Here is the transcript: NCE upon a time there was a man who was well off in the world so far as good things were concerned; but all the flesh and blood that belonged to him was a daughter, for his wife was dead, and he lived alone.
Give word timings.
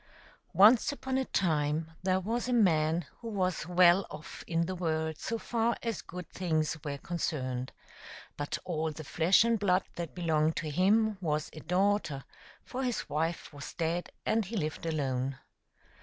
NCE 0.57 0.93
upon 0.93 1.19
a 1.19 1.25
time 1.25 1.91
there 2.01 2.19
was 2.19 2.47
a 2.47 2.53
man 2.53 3.05
who 3.19 3.27
was 3.27 3.67
well 3.67 4.07
off 4.09 4.43
in 4.47 4.65
the 4.65 4.73
world 4.73 5.19
so 5.19 5.37
far 5.37 5.77
as 5.83 6.01
good 6.01 6.27
things 6.31 6.75
were 6.83 6.97
concerned; 6.97 7.71
but 8.35 8.57
all 8.65 8.91
the 8.91 9.03
flesh 9.03 9.43
and 9.43 9.59
blood 9.59 9.83
that 9.97 10.15
belonged 10.15 10.55
to 10.55 10.71
him 10.71 11.19
was 11.21 11.51
a 11.53 11.59
daughter, 11.59 12.23
for 12.63 12.81
his 12.81 13.07
wife 13.11 13.53
was 13.53 13.75
dead, 13.75 14.09
and 14.25 14.45
he 14.45 14.57
lived 14.57 14.87
alone. 14.87 15.37